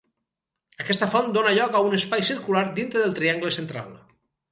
Aquesta 0.83 1.09
font 1.15 1.27
dóna 1.35 1.51
lloc 1.59 1.77
a 1.79 1.81
un 1.89 1.97
espai 1.97 2.25
circular 2.31 2.63
dintre 2.79 3.05
del 3.05 3.15
triangle 3.21 3.53
central. 3.59 3.93